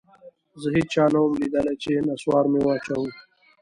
[0.61, 3.11] زه هېچا نه وم ليدلى چې نسوار مې واچاوه.